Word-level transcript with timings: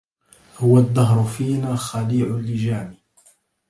هو 0.57 0.77
الدهر 0.79 1.23
فينا 1.23 1.75
خليع 1.75 2.25
اللجام 2.27 2.95